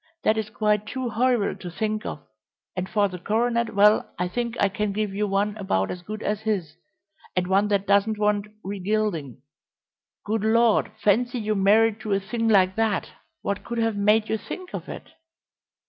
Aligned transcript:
That 0.23 0.35
is 0.35 0.49
quite 0.49 0.87
too 0.87 1.09
horrible 1.11 1.55
to 1.61 1.69
think 1.69 2.07
of, 2.07 2.23
and 2.75 2.87
as 2.87 2.91
for 2.93 3.07
the 3.07 3.19
coronet, 3.19 3.75
well, 3.75 4.11
I 4.17 4.29
think 4.29 4.57
I 4.59 4.67
can 4.67 4.93
give 4.93 5.13
you 5.13 5.27
one 5.27 5.55
about 5.57 5.91
as 5.91 6.01
good 6.01 6.23
as 6.23 6.41
his, 6.41 6.75
and 7.35 7.45
one 7.45 7.67
that 7.67 7.85
doesn't 7.85 8.17
want 8.17 8.47
re 8.63 8.79
gilding. 8.79 9.43
Good 10.25 10.43
Lord, 10.43 10.91
fancy 10.99 11.37
you 11.37 11.53
married 11.53 11.99
to 11.99 12.13
a 12.13 12.19
thing 12.19 12.47
like 12.47 12.75
that! 12.77 13.11
What 13.43 13.63
could 13.63 13.77
have 13.77 13.95
made 13.95 14.27
you 14.27 14.39
think 14.39 14.73
of 14.73 14.89
it?" 14.89 15.11